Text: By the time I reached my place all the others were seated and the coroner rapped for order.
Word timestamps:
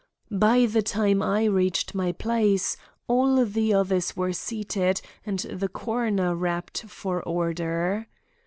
By 0.35 0.65
the 0.65 0.81
time 0.81 1.21
I 1.21 1.43
reached 1.45 1.93
my 1.93 2.11
place 2.11 2.75
all 3.07 3.45
the 3.45 3.75
others 3.75 4.17
were 4.17 4.33
seated 4.33 4.99
and 5.27 5.37
the 5.41 5.69
coroner 5.69 6.33
rapped 6.33 6.85
for 6.87 7.21
order. 7.21 8.07